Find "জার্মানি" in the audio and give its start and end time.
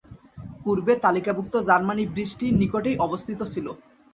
1.67-2.03